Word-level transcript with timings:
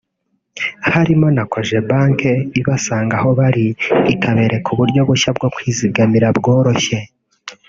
harimo 0.93 1.27
na 1.35 1.43
Cogebanque 1.51 2.31
ibasanga 2.59 3.13
aho 3.19 3.29
bari 3.39 3.65
ikabereka 4.13 4.67
uburyo 4.73 5.01
bushya 5.09 5.31
bwo 5.37 5.47
kwizigamira 5.55 6.27
bworoshye 6.37 6.99